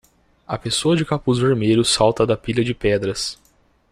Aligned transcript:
A 0.47 0.57
pessoa 0.57 0.95
de 0.97 1.05
capuz 1.05 1.37
vermelho 1.37 1.85
salta 1.85 2.25
da 2.25 2.35
pilha 2.35 2.63
de 2.63 2.73
pedras. 2.73 3.37